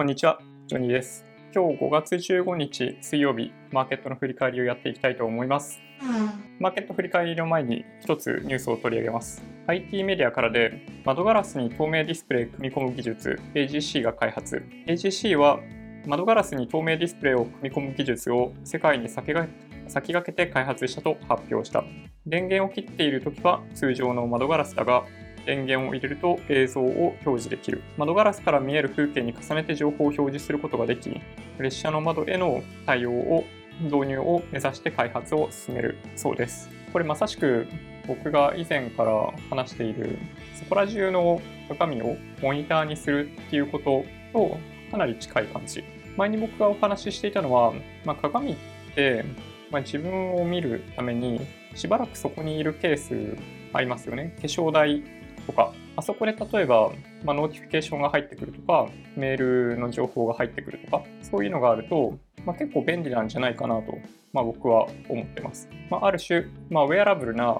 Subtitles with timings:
[0.00, 0.38] こんにちは、
[0.68, 1.26] ジョニーです。
[1.52, 5.80] 今日5月15日水曜日、マーケットの振り返りをやっていきたいと思います。
[6.60, 9.42] マーケット振り返りの前に一つニュースを取り上げます。
[9.66, 14.62] IT メディアからで窓ガラスに透明ディスプレイ組み込む技術 AGC が開発。
[14.86, 15.58] AGC は
[16.06, 19.48] 窓ガラスに透明ディスプレイを組み込む技術を世界に先が
[19.88, 21.82] 先駆けて開発したと発表した。
[22.24, 25.02] 電源を切っているときは通常の窓ガラスだが、
[25.48, 27.82] 電源を入れると映像を表示できる。
[27.96, 31.18] 窓ガラスから見える風景に重ねて情報を表示することができ、
[31.58, 33.44] 列車の窓への対応を
[33.80, 36.68] 導入を目指して開発を進めるそうです。
[36.92, 37.66] これまさしく
[38.06, 40.18] 僕が以前から話している
[40.54, 44.58] そこら中の鏡をモニターにするっていうことと
[44.90, 45.82] かなり近い感じ。
[46.18, 47.72] 前に僕がお話ししていたのは、
[48.04, 48.56] まあ、鏡っ
[48.94, 49.24] て、
[49.70, 51.40] まあ、自分を見るために
[51.74, 53.38] しばらくそこにいるケース
[53.72, 54.34] ありますよね。
[54.36, 55.02] 化粧台
[55.46, 56.90] とか、あそこで例えば、
[57.24, 59.36] まあ、 notification が入ってくるとか、メー
[59.72, 63.98] ルの情報が入ってくるとか、そういうのがあると、まあ、結構便利なんじゃないかなと、
[64.32, 65.68] まあ、僕は思ってます。
[65.90, 67.58] まあ、ある種、ま、ウェアラブルな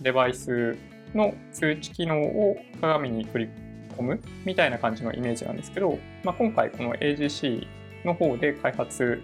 [0.00, 0.76] デバイス
[1.14, 3.50] の通知機能を鏡に取り
[3.96, 7.66] 込むみたいな感じのイメージなんですけど、まあ、今回この AGC
[8.04, 9.22] の方で開発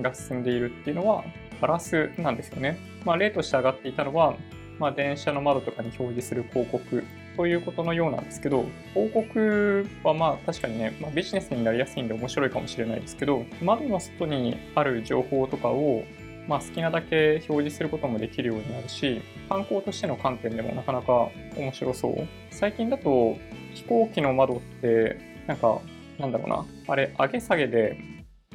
[0.00, 1.24] が進んでいるっていうのは
[1.60, 2.78] ガラスなんですよね。
[3.04, 4.34] まあ、例として上がっていたのは、
[4.78, 7.04] まあ、電車の窓とかに表示する広告
[7.36, 16.04] ということのようなんですけど、広告はまあ確かにね、まあ、ビジネスになりやすいんで面白いかもしれないですけど、窓の外にある情報とかを
[16.48, 22.26] まあ、好きなだけ表示することもできるようになるし、観光としての観点でもなかなか面白そう。
[22.50, 23.36] 最近だと
[23.74, 25.80] 飛行機の窓って、なんか、
[26.18, 27.96] なんだろうな、あれ、上げ下げで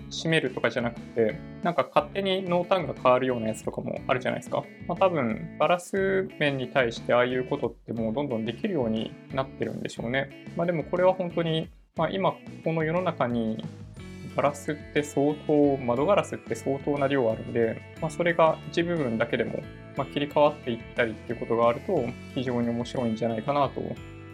[0.09, 4.63] 閉めるとかじゃなくて、なんか勝手に濃淡が変わるようなやつとかもあるじゃないですか。
[4.87, 10.29] まあ、多分、ガラス面に対してああいうことってもうどんどんできるようになってるんでしょうね。
[10.55, 12.33] まあでもこれは本当に、まあ今
[12.63, 13.63] この世の中に
[14.37, 19.63] ガラスって相当、窓ガラスって相当な量あるんで、まあ、それが一部分だけでも、
[19.97, 22.05] ま、切り替わっていったりっていうことがあると、
[22.35, 23.81] 非常に面白いんじゃないかなと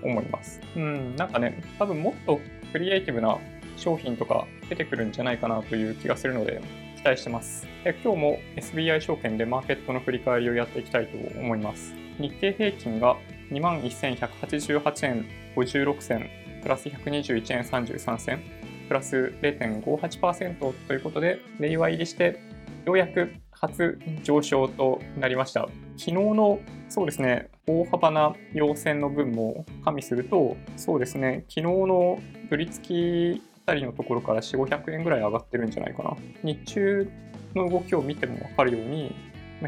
[0.04, 0.60] 思います。
[0.76, 2.42] うん、なんかね、多分もっと
[2.74, 3.38] クリエイティブな
[3.76, 6.62] 商品とか出てくるんじゃないかなという気がするので、
[6.98, 7.68] 期待してます。
[8.04, 11.94] 今日も SBI 証券でマーケットの振り返りをやっていきたいと思います。
[12.20, 13.18] 日経平均が
[13.52, 15.26] 21,188円
[15.56, 16.30] 56銭、
[16.62, 18.64] プラス121円33銭。
[18.88, 22.40] プラス0.58%ということで、令和入りして、
[22.86, 25.70] ようやく初上昇となりました。
[25.96, 26.60] 昨日の、
[26.90, 32.20] そうですね、大幅な陽線の分も加味すると、そうですね、昨日の
[32.50, 36.16] ぶりつきたりのところから4、500円ぐらい上がってるんじゃないかな。
[36.44, 37.10] 日中
[37.56, 39.16] の動きを見ても分かるように、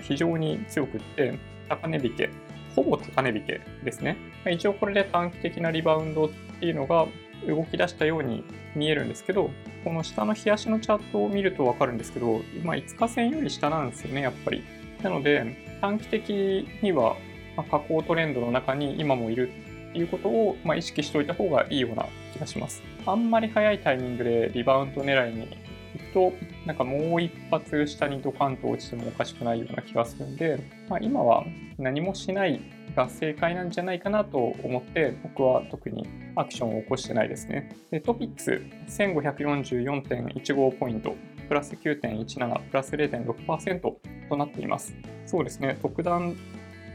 [0.01, 1.38] 非常に強くって、
[1.69, 2.29] 高値引け、
[2.75, 4.17] ほぼ高値引けですね。
[4.50, 6.29] 一応これで短期的なリバウンドっ
[6.59, 7.07] ていうのが
[7.47, 8.44] 動き出したように
[8.75, 9.50] 見えるんですけど、
[9.83, 14.63] この下の日足のチャートを見るとわかるんですけど、まあ、5日線より下なんですよね、やっぱり。
[15.01, 17.16] なので、短期的には、
[17.56, 19.65] ま下降トレンドの中に今もいるっ
[19.95, 22.83] いうことを、まあ、意識しておいた方がいいような気がします。
[23.06, 25.47] あんまり早いタイミングでリバウンド狙いに
[25.94, 26.33] 行くと、
[26.66, 31.45] なんかもう一発下にドカンと落ちてもおかしくないような気がするんで、まあ、今は
[31.78, 32.61] 何もしない
[32.95, 37.75] が正解なんじゃないかなと思って、僕は特にアクションを起こしてないですね。
[37.91, 41.16] でトピックス1544.15ポイント、
[41.47, 44.95] プラス9.17、プラス0.6%となっています。
[45.25, 46.35] そうですね、特段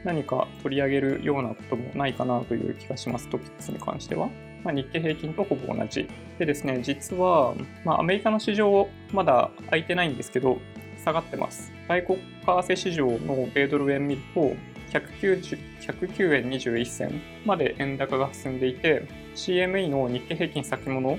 [0.04, 4.28] 何か取り上げるようなこともないかなという気がします、トピックスに関しては。
[4.62, 6.08] まあ、日経平均とほぼ同じ。
[6.38, 10.58] でですね、実は、まあ、アメリカの市場まだ開いてないんですけど、
[11.02, 11.72] 下がってます。
[11.88, 14.54] 外国為替市場の米ドル円見ると、
[14.92, 21.18] 109, 109円21銭まで円高が進んでいて、CME の日経平均先物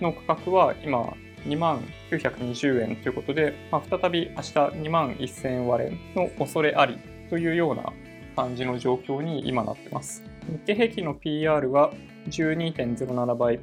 [0.00, 1.14] の価格は今
[1.44, 7.92] 2万920円ということで、まあ、再び明日2万1000円割れの恐れありというような
[8.38, 10.22] 感じの状況に今なってます。
[10.48, 11.92] 日経平均の PR は
[12.28, 13.58] 12.07倍、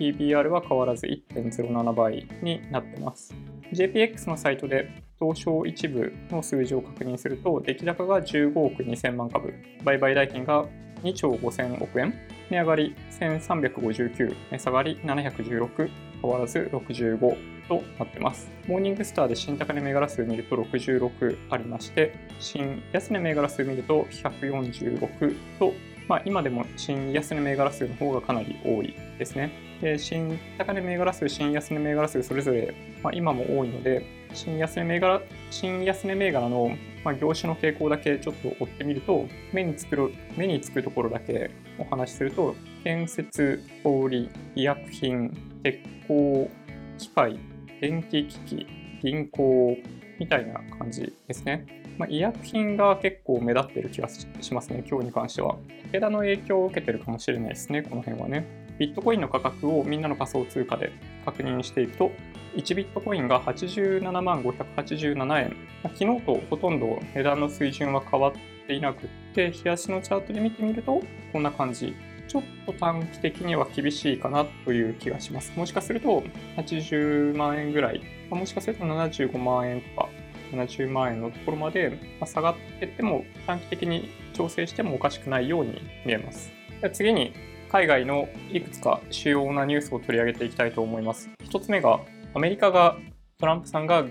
[0.00, 3.32] PBR は変わらず1.07倍になってます。
[3.72, 4.90] JPX のサイトで
[5.20, 10.66] 東証一部の数字を確認すると、出来高が15億2000万株、売買代金が
[11.02, 12.14] 2兆5000億円、
[12.50, 15.90] 値上がり1359、値下がり716、
[16.22, 17.36] 変わらず65
[17.68, 18.50] となってます。
[18.66, 25.72] モーニングスターで新高値銘柄数見ると66ありまして、新安値銘柄数見ると146と、
[26.08, 29.50] まあ、今でも新安値銘柄数の方がかなり多いですね。
[29.80, 34.04] で新高値銘柄数、新安値銘柄数それぞれ、まあ、今も多いので、
[34.36, 42.54] 新安値銘柄新安値銘柄の、まあ、業種の傾向だけちょっと追ってみると、目につくる目につくところだけお話しすると、
[42.84, 45.30] 建設、小売、医薬品、
[45.62, 46.50] 鉄鋼、
[46.98, 47.38] 機械、
[47.80, 48.66] 電気機器、
[49.02, 49.78] 銀行
[50.18, 51.66] みたいな感じですね。
[51.98, 55.56] まあ、医薬品が結構目立ってる気がしますね、今日に関しては。
[55.92, 58.66] 武田の影響を受けてるかもしれないですね、この辺はね。
[58.78, 60.92] ビットコインの価格をみんなの仮想通貨で
[61.24, 62.12] 確認していくと、
[62.56, 65.56] 1ビットコインが87万587円。
[65.82, 71.94] 昨日とほとんど値段の水準は変わっていなくって、冷やしのチャートで見てみると、こんな感じ。
[72.28, 75.52] ちょっと短期的には厳しいかなという気がします。
[75.56, 76.24] もしかすると
[76.56, 78.00] 80万円ぐらい、
[78.30, 80.08] もしかすると75万円とか
[80.50, 86.50] 70万円のところまで下がっていっても短期的に調整してもおかしくないように見えます。
[86.82, 87.32] で次に
[87.70, 91.30] 海外のいくつか主要なニュースを取り上げていきたいと思います。
[91.44, 92.00] 1つ目が
[92.36, 92.98] アメリカが
[93.38, 94.04] トランプさんが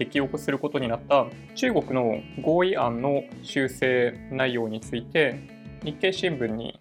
[0.00, 5.38] 激起することになった中国の合意案の修正内容について
[5.84, 6.76] 日経新聞に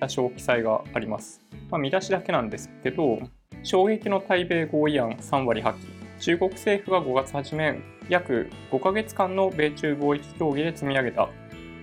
[0.00, 1.42] 多少記載があります。
[1.68, 3.18] まあ、見出しだけなんですけど
[3.62, 5.74] 衝撃の対米合意案3割破棄
[6.18, 7.78] 中国政府が5月初め
[8.08, 11.28] 約5ヶ月間の米中貿易協議で積み上げた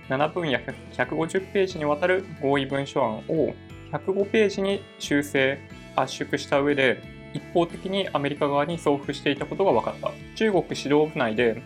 [0.08, 0.60] 7分や
[0.92, 3.54] 150ページにわたる合意文書案を
[3.92, 5.60] 105ページに修正、
[5.94, 10.10] 圧縮した上で一方的にアメリカ側に送付していたことが分かった。
[10.34, 11.62] 中国指導部内で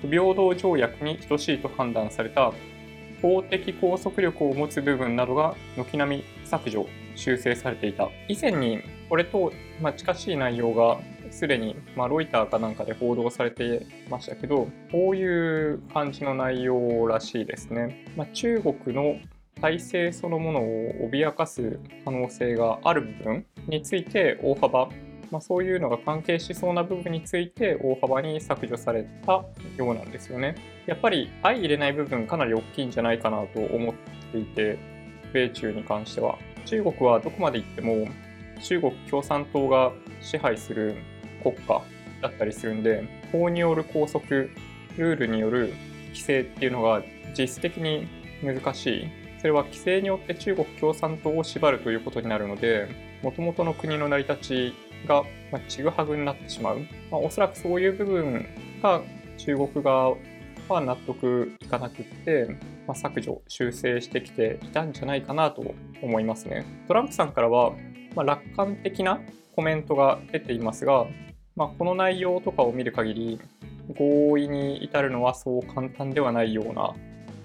[0.00, 2.52] 不平等条約に等しいと判断された
[3.20, 6.86] 法的拘束力を持つ部分などが軒並み削除、
[7.16, 8.08] 修正されていた。
[8.28, 10.98] 以前にこれと、ま近しい内容が
[11.30, 18.04] すでに、ま、ロイターかなんかで報道されてましたけど、こういう感じの内容らしいですね。
[18.16, 19.16] ま、中国の
[19.60, 24.88] 体制そのものを脅かす可能性がある部分について大幅、
[25.30, 29.44] まあ、そういうのが関係しそうな部分について大幅に削除された
[29.76, 30.54] ようなんですよね。
[30.86, 33.94] やっぱり相入れない部分かなり大きいんじゃないかなと思っ
[34.32, 34.78] ていて、
[35.32, 36.38] 米中に関しては。
[36.64, 38.08] 中国はどこまで行っても
[38.62, 40.96] 中国共産党が支配する
[41.42, 41.82] 国家
[42.20, 45.72] だったりするんで、法による拘束、ルールによる
[46.08, 47.02] 規制っていうのが
[47.38, 48.08] 実質的に
[48.42, 49.08] 難しい。
[49.38, 52.88] それは規制によって中国共産党を縛るということになるので、
[53.22, 54.74] もともとの国の成り立ち
[55.06, 55.22] が
[55.52, 56.80] まあちぐはぐになってしまう。
[57.10, 58.46] まあ、おそらくそういう部分
[58.82, 59.02] が
[59.36, 60.16] 中国側
[60.68, 62.46] は納得いかなくって、
[62.86, 66.64] まあ、削除、修正してきていたんじゃないかなと思いますね。
[66.86, 67.72] トランプさんからは、
[68.14, 69.20] まあ、楽観的な
[69.54, 71.06] コメントが出ていますが、
[71.56, 73.40] まあ、この内容とかを見る限り
[73.96, 76.94] 合意に至るのはそう簡単ではないような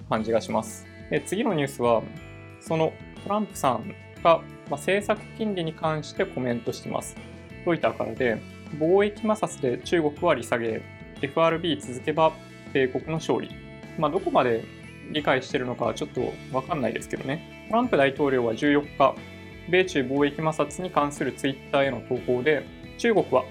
[0.10, 0.86] 感じがします。
[1.10, 2.04] で次のニュースは
[2.60, 7.16] そのトランプさんが、ま政策金利に関してコメントしてます。
[7.66, 8.38] ロイターからで
[8.78, 10.82] 貿易摩擦で中国は利下げ
[11.22, 12.34] FRB 続けば
[12.74, 13.50] 米国の勝利。
[13.98, 14.64] まあ、どこまで
[15.12, 17.68] 理解してるのかちょっとわかんないですけどね。
[17.70, 19.16] トランプ大統領は14日、
[19.70, 22.66] 米中貿易摩擦に関するツイッターへの投稿で、
[22.98, 23.44] 中国は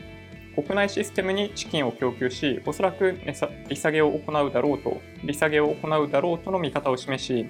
[0.54, 3.16] 国内システムに資金を供給し、おそらく
[3.68, 7.46] 利下げを行うだろうと、利下げを行うだろうとの見方を示し、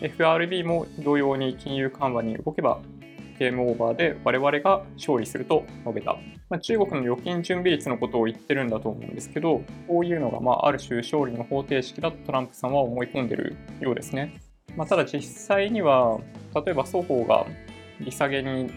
[0.00, 2.80] FRB も同様に金融緩和に動けば、
[3.40, 6.18] ゲームオーバーで我々が勝利すると述べた。
[6.50, 14.38] まあ、中国の預金準備率のことを言ってるんだと思うんですけど、こういうのがまあある種勝利の方程式だとトランプさんは思い込んでるようですね。
[14.76, 16.20] まあ、ただ実際には、
[16.54, 17.46] 例えば双方が
[17.98, 18.70] 利下げに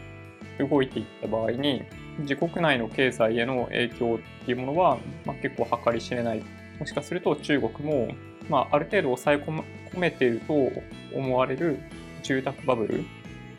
[0.57, 1.83] 動いていった場合に、
[2.19, 6.43] 自国内の経済への影響っていうものは、まあ、結構計り知れない。
[6.79, 8.07] もしかすると中国も、
[8.47, 9.37] まあ、ある程度抑え
[9.93, 10.53] 込めていると
[11.13, 11.79] 思われる
[12.21, 13.03] 住宅バブル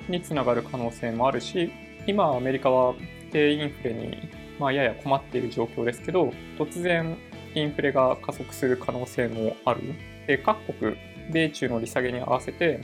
[0.09, 1.71] につながる可能性もあるし、
[2.07, 2.95] 今アメリカは
[3.33, 7.17] 低インフレに、まあ、やや困っている状況ですけど、突然
[7.55, 9.81] インフレが加速する可能性もある。
[10.27, 10.97] で各国、
[11.33, 12.81] 米中の利下げに合わせて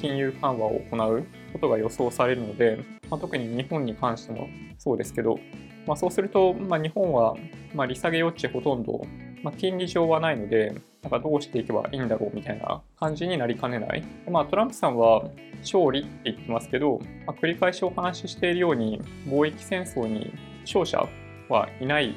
[0.00, 2.78] 金融緩和を行うことが予想されるので、
[3.10, 4.48] まあ、特に日本に関しても
[4.78, 5.38] そうですけど、
[5.86, 7.36] まあ、そうすると、まあ、日本は、
[7.74, 9.02] ま利下げ余地ほとんど、
[9.42, 14.04] ま金利上はないので、なんかどうしていけばいいんだろうみたいな感じになりかねない。
[14.28, 15.30] まあ、トランプさんは
[15.60, 21.08] 勝利って言ってますけど、ま繰り返しお話ししているように、貿易戦争に勝者
[21.48, 22.14] はいない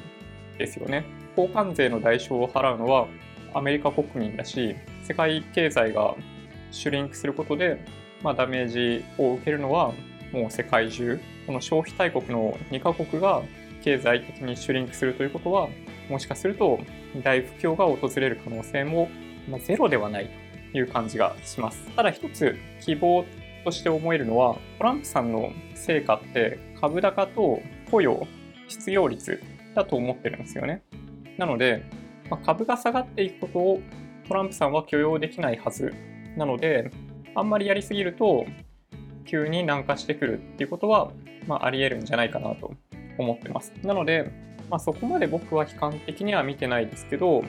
[0.58, 1.04] ですよね。
[1.36, 3.08] 交換税の代償を払うのは
[3.54, 6.14] アメリカ国民だし、世界経済が
[6.70, 7.84] シュリンクすることで、
[8.22, 9.92] まあ、ダメージを受けるのは
[10.32, 13.42] もう世界中この消費大国の2カ国が
[13.82, 15.68] 経済的にシュリンクするということは
[16.08, 16.78] もしかすると
[17.22, 19.08] 大不況が訪れる可能性も、
[19.60, 20.30] ゼロではない
[20.72, 23.26] という感じがしますただ一つ希望
[23.62, 28.26] として思えるのはトランプさんの成果って株高と雇用
[28.68, 29.42] 失業率
[29.74, 30.82] だと思ってるんですよね
[31.36, 31.84] なので、
[32.30, 33.80] ま、株が下がっていくことを
[34.26, 35.92] トランプさんは許容できないはず
[36.36, 36.90] なので、
[37.34, 38.46] あんまりやりすぎると、
[39.24, 41.12] 急に軟化してくるっていうことは、
[41.46, 42.74] まあ、あり得るんじゃないかなと
[43.18, 43.72] 思ってます。
[43.82, 44.30] なので、
[44.70, 47.44] まあ、そこまで僕は悲観的には見てないですけど、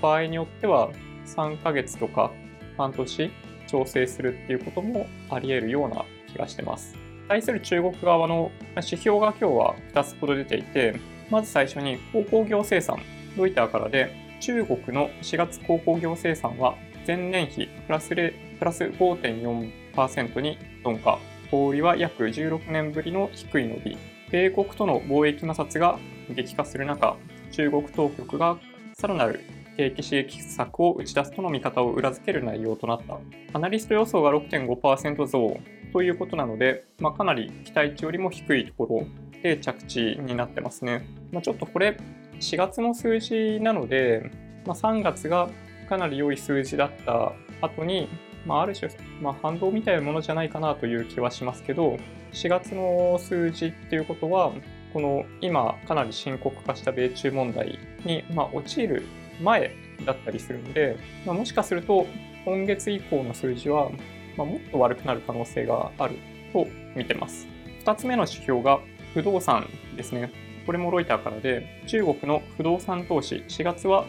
[0.00, 0.90] 場合によっては
[1.26, 2.32] 3ヶ月とか
[2.76, 3.30] 半年
[3.66, 6.96] 調整するっていうこともあり得るような気がしてます。
[7.28, 12.98] 対する中国側の指標が今日は2つほど出ていて、まず最初に鉱工業生産、
[13.36, 21.18] ロイターからで、中国の4月鉱工業生産は前年比プラスプラス5.4%に鈍化。
[21.50, 24.15] 小売は約16年ぶりの低い伸び。
[24.30, 25.98] 米国との貿易摩擦が
[26.30, 27.16] 激化する中、
[27.52, 28.58] 中国当局が
[28.94, 29.40] さらなる
[29.76, 33.18] 景気刺激策を打ち出すとの見方を裏付ける内容となった。
[33.52, 35.60] アナリスト予想が6.5%増
[35.92, 39.06] ということなので、まあ、かなり期待値よりも低いところ
[39.42, 41.06] で着地になってますね。
[41.30, 41.96] まあ、ちょっとこれ
[42.40, 44.30] 4月の数字なので、
[44.66, 45.48] まあ、3月が
[45.88, 48.08] かなり良い数字だった後に、
[48.44, 48.90] まあ、ある種、
[49.20, 51.98] まあ、反動みたいなものじゃないかなという気はしますけど、
[52.32, 54.52] 4月の数字っていうことは、
[54.92, 59.04] この今かなり深刻化した米中問題に、まあ、陥る
[59.42, 59.70] 前
[60.04, 62.06] だったりするので、まあ、もしかすると
[62.44, 63.90] 今月以降の数字は、
[64.36, 66.16] まあ、もっと悪くなる可能性がある
[66.52, 67.46] と見てます。
[67.84, 68.80] 2つ目の指標が
[69.12, 70.30] 不動産ですね。
[70.64, 74.06] これもロイターからで、中国の不動産投資、4月は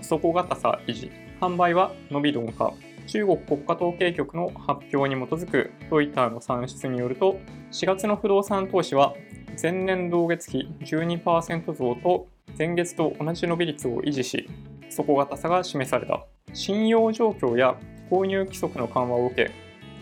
[0.00, 1.10] 底堅さ維持、
[1.40, 2.72] 販売は伸び鈍化。
[3.10, 7.40] 中国国家統計局の発表に基づくロイターの算出によると、
[7.72, 9.14] 4月の不動産投資は
[9.60, 14.48] 前年同月比12%増と前月と同じ伸び率を維持し、
[14.90, 16.24] 底堅さが示された。
[16.52, 17.74] 信用状況や
[18.08, 19.50] 購入規則の緩和を受け、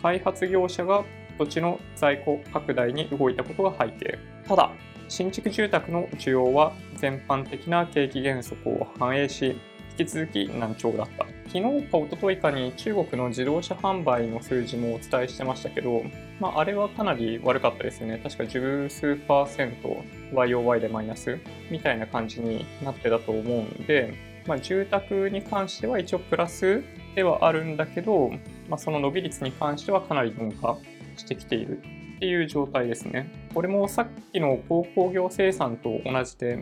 [0.02, 1.02] 開発業者が
[1.38, 4.18] 土地の在庫拡大に動いたことが背景。
[4.46, 4.70] ただ、
[5.08, 9.58] 新築住宅の需要は全般的な景気減速を反映し、
[9.98, 11.37] 引き続き難聴だった。
[11.48, 16.04] 昨日か一昨日かに中国の自動車販売の数字もお伝えしてましたけど、
[16.40, 18.20] まあ、あれはかなり悪かったですよね。
[18.22, 21.38] 確か十数パーセント YOY でマイナス
[21.70, 24.12] みたいな感じになってたと思うんで、
[24.46, 26.82] まあ、住宅に関しては一応プラス
[27.14, 28.30] ではあるんだけど、
[28.68, 30.76] まあ、その伸び率に関してはかなり鈍化
[31.16, 31.78] してきている
[32.16, 33.30] っていう状態ですね。
[33.54, 36.56] これもさっきの鉱工業生産と同じで、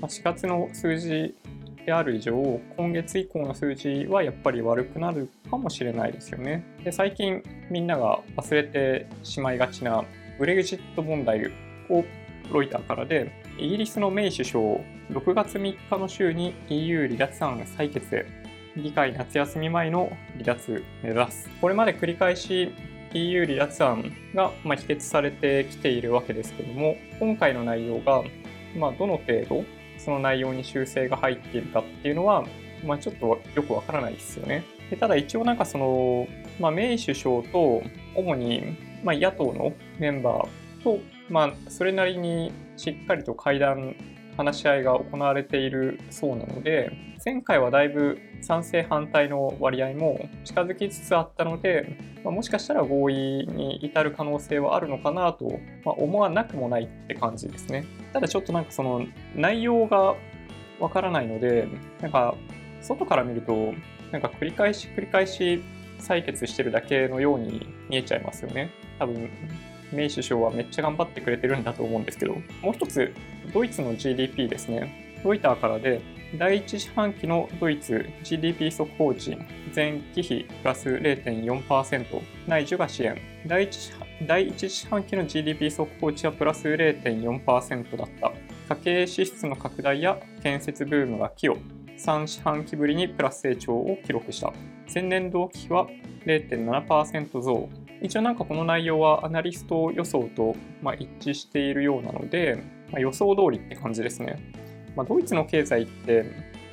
[0.00, 1.36] まあ、4月の数字
[1.84, 6.64] である以上、今月以降の数字はやっぱり悪くなるかもしれないですよね。
[6.84, 10.04] で最近みんなが忘れてしまいがちな
[10.38, 11.46] ブレグジット問題
[11.90, 12.04] を
[12.52, 14.64] ロイターからで、イギリスのメイ首相、
[15.10, 18.26] 6月3日の週に EU 離脱案採決へ、
[18.76, 21.50] 議会夏休み前の離脱目指す。
[21.60, 22.72] これまで繰り返し
[23.14, 28.22] EU 離脱案が、ま否決されてきているわけですけども、今回の内容が、
[28.76, 29.64] まあ、どの程度
[30.04, 32.44] その内容に修正が入っているかっていうのは、
[32.84, 34.64] まあ、ちょっとよくわからないですよね。
[34.90, 36.26] でただ一応なんかその、
[36.60, 37.82] まあ、メイ首相と
[38.14, 40.98] 主に、まあ、野党のメンバーと、
[41.30, 43.94] まあ、それなりにしっかりと会談
[44.36, 46.90] 話し合いが行われているそうなので
[47.24, 60.16] 前回はだいぶ賛成反対の割合も近づきつつあったので、まあ、もしかしたら合意に至る可能性はあるのかなと、まあ、思わなくもないって感じですねただちょっとなんかその内容が
[60.80, 61.68] わからないので
[62.00, 62.34] なんか
[62.80, 63.72] 外から見ると
[64.10, 65.62] なんか繰り返し繰り返し
[66.00, 69.30] 採決してるだけのように見えちゃいますよね多分
[69.92, 73.14] メイ首相はめっちゃ頑張ってくれてるんだと思うんですけど、もう一つ、
[73.52, 75.20] ドイツの GDP ですね。
[75.22, 76.00] ロイターからで、
[76.38, 79.36] 第1四半期のドイツ GDP 速報値、
[79.74, 83.18] 前期比プラス0.4%、内需が支援。
[83.46, 88.32] 第 1, 四半期の GDP 速報値はプラス0.4%だった。
[88.74, 91.60] 家計支出の拡大や建設ブームが寄与。
[91.98, 94.54] 3四半期ぶりにプラス成長を記録した。
[94.92, 95.86] 前年同期比は
[96.24, 97.68] 0.7%増。
[98.00, 104.61] 一応なんかこの内容はアナリスト予想とま一致しているようなので、まあ、予想通りって感じですね。
[104.96, 106.24] まあ、ドイツの経済って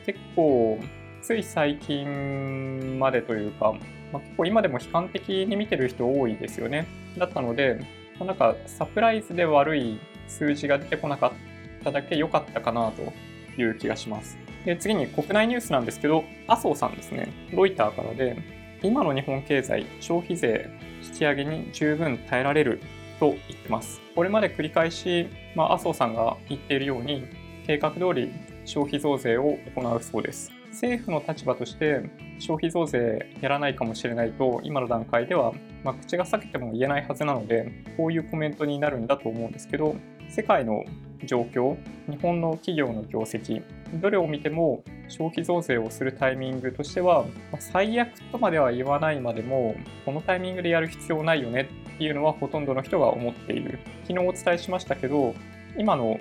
[0.05, 0.79] 結構
[1.21, 3.73] つい最近までというか、
[4.11, 6.88] まあ、結構今でも悲観的に見てる人多いですよね。
[7.17, 7.79] だったので、
[8.19, 13.13] まあ、なんかサプライズで悪い数字が出てこなかっただけ良かったかなと
[13.61, 14.38] いう気がします。
[14.65, 18.38] で次に国内ニュースなんですけど、麻生さんですね、ロイターからで、
[18.81, 20.69] 今の日本経済、消費税
[21.03, 22.81] 引き上げに十分耐えられる
[23.19, 24.01] と言ってます。
[24.15, 27.25] これまで繰り返し、まあ、麻生さんが言っているように、
[27.69, 28.33] 計画通り
[28.65, 30.51] 消費増税を行うそうです。
[30.71, 32.01] 政府の立場として
[32.39, 39.95] 消費増税やらないかもしれないと今の段階では、まあ、口が裂けても言えないはずなのでこういうコメントになるんだと思うんですけど
[40.29, 40.83] 世界の
[41.25, 41.77] 状況
[42.09, 43.61] 日本の企業の業績
[44.01, 55.35] どれを見ても消費増税をするタイミングとしては、まあ、最悪とまでは言わないまでもこのタイミングでやる必要ないよねっていうのはほとんどの人が思っている昨日お伝えしましたけど
[55.77, 56.19] 今の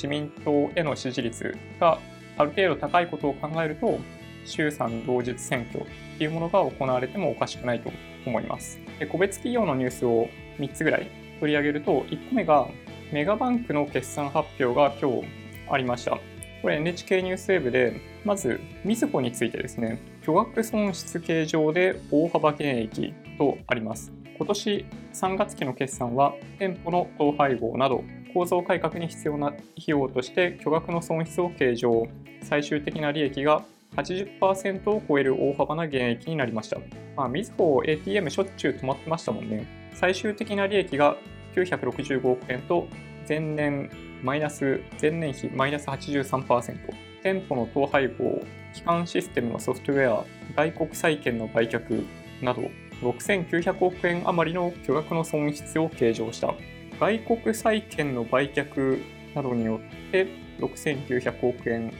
[0.00, 1.98] 自民党への支持率が
[2.38, 3.98] ある程度高いことを考えると、
[4.46, 7.90] 衆参同日選挙っていうものが行われてもおかしくないと
[8.24, 8.80] 思います。
[8.98, 10.28] で個別企業のニュースを
[10.58, 12.66] 3つぐらい取り上げると、1個目が
[13.12, 15.28] メガバンクの決算発表が今日
[15.70, 16.18] ありました。
[16.62, 24.12] これ NHK ニュースウェブで、まず、みずほについてですね、巨額損失計上で大幅減益とあります。
[24.36, 32.06] 今年3月期の決算は、店舗の統廃合など、構造改革に必要な費用として巨額の損失を計上、
[32.42, 33.64] 最終的な利益が
[33.96, 36.78] 80%を超える大幅な減益になりました。
[37.16, 39.66] ま、みずほ ATM しょっちゅう止まってましたもんね。
[39.94, 41.16] 最終的な利益が
[41.54, 42.86] 965億円と
[43.28, 43.90] 前年
[44.22, 46.76] マイナス、前年比マイナス83%、
[47.22, 48.42] 店舗の統廃合、
[48.74, 50.24] 基幹システムのソフトウェア、
[50.56, 52.04] 外国債券の売却
[52.42, 52.62] など、
[53.02, 56.54] 6900億円余りの巨額の損失を計上した。
[57.00, 59.02] 外国債券の売却
[59.34, 60.28] などによって
[60.58, 61.92] 6900億円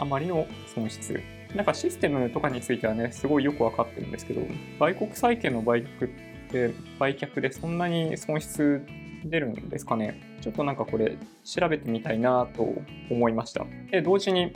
[0.00, 1.20] 余りの損失。
[1.54, 4.42] なんかシステムとかについてはね、すごいよくわかってるんですけど、
[4.80, 6.10] 外国債券の売却っ
[6.50, 8.84] て売却でそんなに損失
[9.24, 10.20] 出るんですかね？
[10.40, 12.74] ちょっとなんかこれ調べてみたいなと
[13.10, 13.64] 思いました。
[13.90, 14.52] で、同時に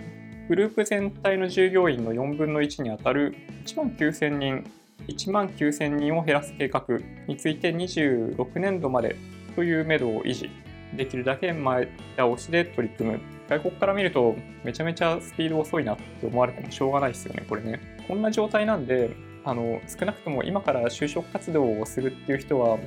[0.48, 4.64] グループ全体の従業員の4分の1にあたる1万9000人、
[5.06, 6.84] 1万9000人を減らす計画
[7.26, 9.16] について26年度まで
[9.54, 10.50] という目処を維持。
[10.96, 13.20] できるだけ前倒しで取り組む。
[13.48, 17.80] 外国から見るとめちゃめちゃスピード遅いなって思われてもしょうがないですよね、これね。
[18.06, 19.10] こんな状態なんで、
[19.44, 22.78] あの少なくとも今から就職活動をするっていう人は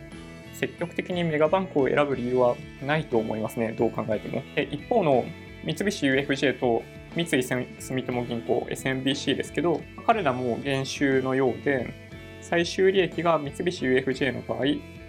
[0.54, 2.56] 積極的にメガバンクを選ぶ理由は
[2.86, 4.42] ないと思いますね、どう考えても。
[4.56, 5.26] で一方の
[5.66, 6.84] 三菱 UFJ と
[7.16, 11.94] 三井住友銀行 SMBC ですけど、彼らも減収のようで、
[12.42, 14.66] 最終利益が三菱 UFJ の場合、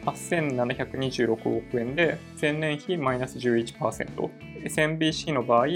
[0.07, 4.31] 8726億円で、前年比マイナス11%、
[4.65, 5.67] SMBC の場合、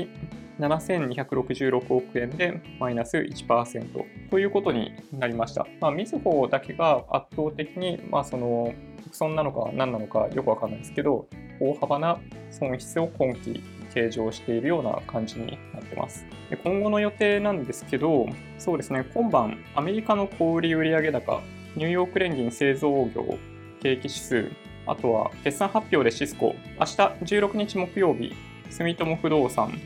[0.61, 5.67] 7266億円でマイナス1%ということになりました。
[5.81, 8.75] まあ、みずほだけが圧倒的に、まあ、その
[9.13, 11.27] 損なのか何なのかよくわかんないですけど、
[11.61, 12.19] 大幅な
[12.51, 16.27] 損失を今期計上しているような感じになってます。
[16.49, 18.27] で今後の予定なんですけど、
[18.59, 21.41] そうですね、今晩、アメリカの小売売上高、
[21.77, 23.39] ニューヨーク連銀製造業
[23.81, 24.51] 景気指数、
[24.87, 28.35] あとは決算発表でシスコ、明日16日木曜日、
[28.71, 29.79] 住友不動産、フ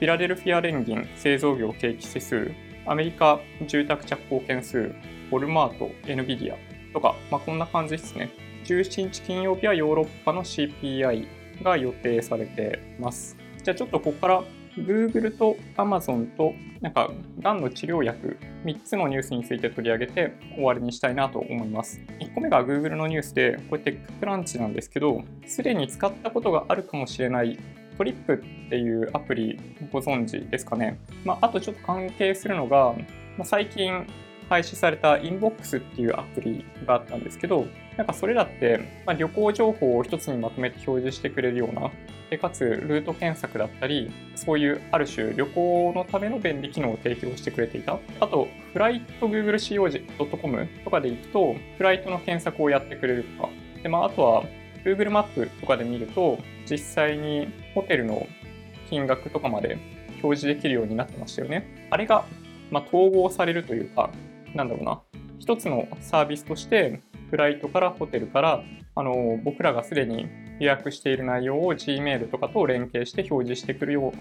[0.00, 2.50] ィラデルフィア連銀製造業景気指数、
[2.86, 6.56] アメリカ住宅着工件数、ウォルマート、エヌビディア
[6.92, 8.30] とか、まあ、こんな感じですね。
[8.64, 11.26] 17日金曜日はヨーロッパの CPI
[11.62, 13.36] が予定されてます。
[13.62, 14.44] じゃあちょっとここから
[14.76, 22.00] Google と Amazon となんかがんの治療薬3つのニュースについて取り上げて終わりにしたいなと思います。
[22.20, 27.58] 1個目が Google のニュースでこうやってクランチなんですけどすでに使ったことがあるかもしれない
[27.98, 29.60] トリップっていうアプリ
[29.92, 30.98] ご存知ですかね。
[31.24, 32.94] まあ、あとちょっと関係するのが、
[33.36, 34.06] まあ、最近
[34.48, 41.90] 廃止されたインボックスっていうアプリがあったんですけど、なんかそれらって、まあ、旅行情報を一つにまとめて表示してくれるような、
[42.30, 47.98] でかつルート検索だったり、そういうある種旅行のための便利機能を提供してくれていた。
[48.20, 53.50] あと、フライト GoogleCO.com とかで行くと、フライトの検索をやってくれるとか。
[53.82, 54.44] で、まあ、あとは
[54.84, 56.38] Google マップとかで見ると、
[56.70, 58.26] 実際にホテルの
[58.88, 59.78] 金額とかまで
[60.22, 61.86] 表示できるようになってましたよね。
[61.90, 62.24] あれが、
[62.70, 64.10] まあ、統合されるというか、
[64.54, 65.02] なんだろうな、
[65.38, 67.00] 一つのサービスとして、
[67.32, 68.62] フライトからホテルから、
[68.94, 70.28] あの僕らがすでに
[70.60, 74.12] 予約している内容を Gmail とかと連携して表示してくるよ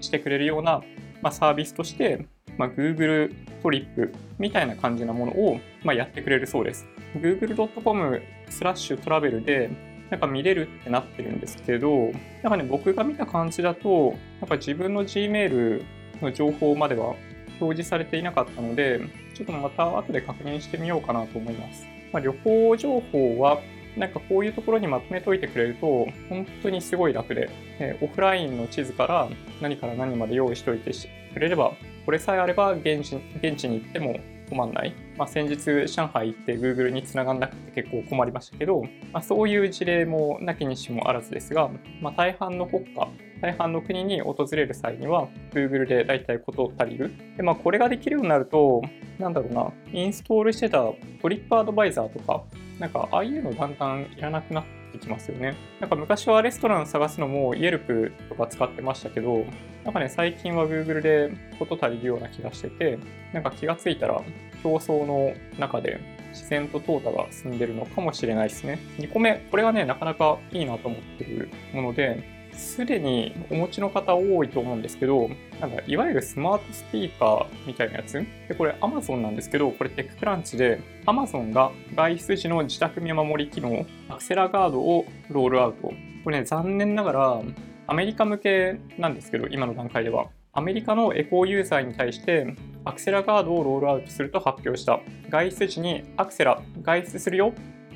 [0.00, 0.82] うしてくれるような、
[1.22, 2.26] まあ、サービスとして、
[2.58, 6.84] まあ、Google トリップみたいな感じなものを、まあ、やってくれるそうです。
[7.14, 9.70] google.com スラッシュトラベルで
[10.10, 12.10] なんか見れるってなってるんですけど、
[12.42, 15.84] なんかね、僕が見た感じだと、なんか自分の Gmail
[16.20, 17.14] の情報までは
[17.60, 19.02] 表示されていなかったので、
[19.34, 21.95] ちょっとまた後で確認してみようかなと思います。
[22.16, 23.60] まあ、旅行情報は、
[23.94, 29.28] なんかこういうところにまとめておいてくれると、本当にすごい楽で、えオフラインの地図から
[29.60, 30.92] 何から何まで用意しておいて
[31.34, 31.74] くれれば、
[32.06, 34.94] これさえあれば現地現地に行っても困んない。
[35.18, 41.68] まあ、先日、上海行って Google につながんなくて結構困りましたけど、まあ、そういう事例もなきにしもあらずですが、
[42.00, 43.08] まあ、大半の国家、
[43.40, 47.12] 大半の国に訪れる際には Google で大体事足りる。
[47.36, 48.82] で、まあ、これができるようになると、
[49.18, 50.78] なんだろうな、インストールしてた
[51.22, 52.44] トリップアドバイザーとか、
[52.78, 55.54] なんかああいうのだんだんいらなくなってきますよね。
[55.80, 59.44] なんか昔はレストラン探すのも Yelp とか使ってましたけど、
[59.84, 62.98] なんかね、最近は Google で事足りるような気がしてて、
[63.32, 64.20] なんか気がついたら
[64.62, 66.00] 競争の中で
[66.32, 68.78] 自然と淘汰が進んでるのかもしれないですね。
[68.98, 75.28] 2個目、これはね、なかなかいいなと思ってるもので、すでにお持ちの方多いと思うんですけど、
[75.60, 78.14] なんかいわゆるスマートスピーカーみたいなやつ？
[78.48, 85.92] で、これ Amazon なんですけど、これテッククランチで Amazon が外出時の自宅見守り機能、アクセラガードをロールアウト。
[86.24, 87.42] これね、残念ながら
[87.86, 90.26] アメリカ向けなんですけど、今の段階では。
[90.52, 92.46] アメリカのエコーユーザーに対して
[92.86, 95.00] アクセラガードをロールアウトすると発表した。
[95.28, 97.52] 外出時にアクセラ、外出するよ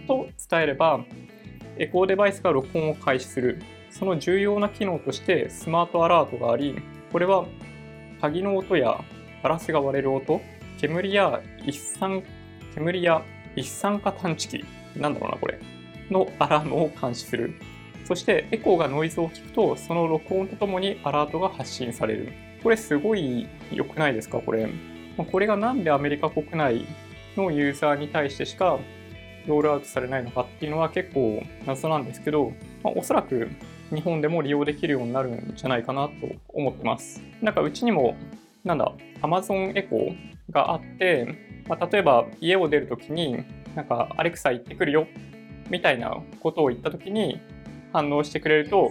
[0.07, 1.03] と伝えれば、
[1.79, 3.63] エコーデバイスが録音を開始する。
[3.91, 6.77] その重要な機能としてスマートアラートがあり、
[7.13, 7.47] これは
[8.21, 9.01] 鍵の音や
[9.43, 10.41] ガラスが割れる音、
[10.81, 12.23] 煙や一酸
[12.75, 13.23] 煙や
[13.57, 14.65] 一酸化探知機、
[14.97, 15.59] なんだろうなこれ、
[16.11, 17.55] のアラームを監視する。
[18.05, 22.33] そしてエコーがノイズを聞くと、その録音とともにアラートが発信される。
[22.63, 24.69] これすごい良くないですかこれ。
[25.17, 26.87] これがなんでアメリカ国内
[27.37, 28.79] のユーザーに対してしか
[29.47, 33.49] ロールアウトされないのかっていうのは結構謎なんですけど、まあ、おそらく
[33.95, 36.13] 日本でも利用できるようになるんじゃないかなと
[36.49, 37.23] 思ってます。
[37.43, 38.17] なんかうちにも、
[38.65, 40.17] なんだ、Amazon エコー
[40.51, 45.07] があって、まあ、例えば家を出るときに、なんかアレクサ行ってくるよ
[45.71, 47.41] みたいなことを言ったときに
[47.93, 48.91] 反応してくれると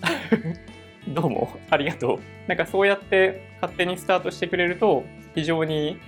[1.08, 2.18] どうもありがとう。
[2.48, 5.98] なんかそうやって勝手にスタートしてくれると非常に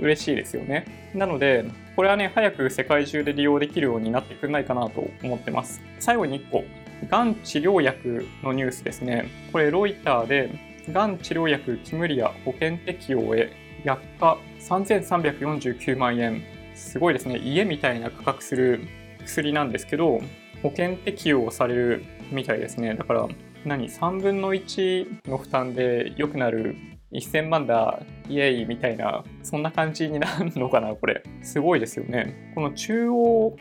[0.00, 1.12] 嬉しいですよね。
[1.14, 1.64] なので、
[1.96, 5.80] これはね、早く世界中で利用できるようになってくんないかなと思ってます。
[6.00, 6.64] 最後に1個、
[7.08, 9.28] がん治療薬のニュースですね。
[9.52, 10.50] これ、ロイターで、
[10.92, 13.52] がん治療薬キムリア保険適用へ
[13.84, 16.42] 薬価3349万円。
[16.74, 17.38] すごいですね。
[17.38, 18.80] 家みたいな価格する
[19.24, 20.20] 薬なんですけど、
[20.62, 22.94] 保険適用されるみたいですね。
[22.94, 23.28] だから、
[23.64, 26.76] 何 ?3 分の1の負担で良くなる
[27.20, 31.22] 1000万だ、イエイみたいな、そんな感じになるのかな、これ。
[31.42, 32.52] すごいですよね。
[32.54, 33.56] この中央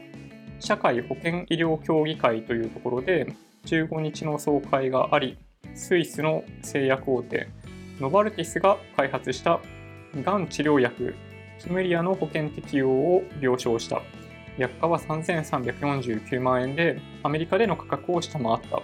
[0.59, 3.27] 社会保険医療協議会というところで、
[3.65, 5.37] 15日の総会があり、
[5.75, 7.47] スイスの製薬大手、
[7.99, 9.59] ノバルティスが開発した
[10.23, 11.15] がん治療薬、
[11.59, 14.01] キムリアの保険適用を了承した。
[14.57, 18.81] 薬価は3349万円で、アメリカでの価格を下回った。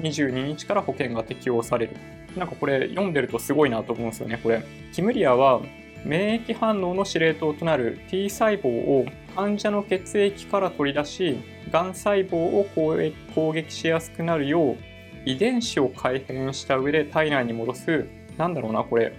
[0.00, 1.96] 22日から保険が適用される。
[2.36, 4.62] なんかこれ読んでるとすごいなと思うんですよね、これ。
[4.92, 5.60] キムリアは
[6.04, 11.38] 免疫反応の司令塔となる T 細胞を患者の血液から取り出し、
[11.70, 12.66] がん細胞を
[13.34, 14.76] 攻撃しやすくなるよう
[15.24, 19.12] 遺伝子を改変した上で体内に戻す、なんだろうな、これ、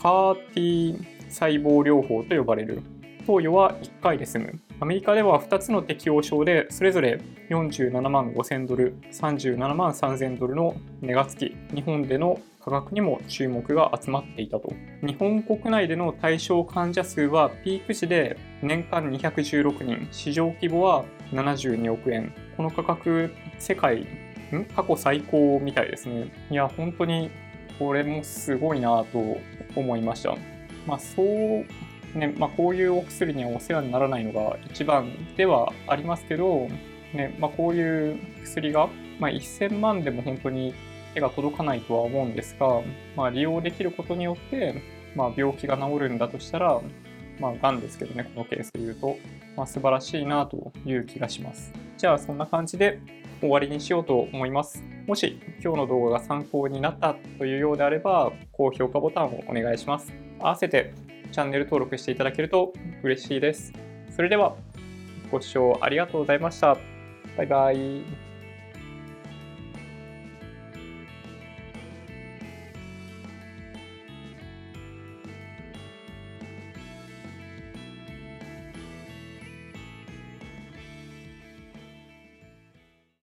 [0.00, 0.98] カー T
[1.28, 2.82] 細胞療法と呼ばれる。
[3.26, 4.60] 投与は1回で済む。
[4.80, 14.72] アメリカでは2つの適用症でそれぞれ47万5000ドル、37万3000ドルの値がつき、日本での価格にも注目が集まっていたと。
[15.02, 22.32] 日本国内での対象患者数はピーク時で年間216人、市場規模は72億円。
[22.56, 24.06] この価格、世界、
[24.74, 26.32] 過去最高みたいですね。
[26.50, 27.30] いや、本当に
[27.78, 29.36] これもすごいなと
[29.76, 30.34] 思いました。
[30.86, 36.68] まあ、そうね、まあ、こういうお薬にはお世話にならないのが一番ではありますけど、
[37.12, 38.88] ねまあ、こういう薬が、
[39.20, 40.72] まあ、1000万でも本当に
[41.14, 42.82] 手が届かないとは思うんですが、
[43.16, 44.82] まあ、利用できることによって、
[45.14, 46.80] まあ、病気が治るんだとしたら、
[47.40, 49.16] まあ、癌ですけどね、このケースで言うと、
[49.56, 51.72] まあ、素晴らしいなという気がします。
[51.96, 53.00] じゃあ、そんな感じで
[53.40, 54.82] 終わりにしようと思います。
[55.06, 60.12] もし今日の動画が参考になったというようであれば、高評価ボタンをお願いします。
[60.40, 60.94] 合わせて
[61.32, 62.72] チャンネル登録していただけると
[63.02, 63.72] 嬉しいです。
[64.10, 64.56] それでは、
[65.30, 66.76] ご視聴ありがとうございました。
[67.36, 68.33] バイバイ。